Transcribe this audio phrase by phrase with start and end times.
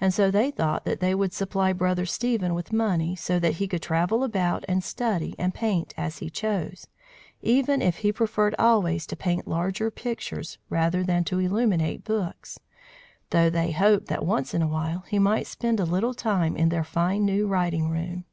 [0.00, 3.68] And so they thought that they would supply Brother Stephen with money so that he
[3.68, 6.88] could travel about and study and paint as he chose,
[7.42, 12.58] even if he preferred always to paint larger pictures rather than to illuminate books;
[13.30, 16.82] though they hoped that once in awhile he might spend a little time in their
[16.82, 18.24] fine new writing room.